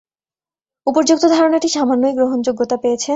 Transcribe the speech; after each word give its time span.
উপর্যুক্ত 0.87 1.23
ধারণাটি 1.27 1.67
সামান্যই 1.69 2.13
গ্রহণযোগ্যতা 2.13 2.77
পেয়েছে। 2.77 3.09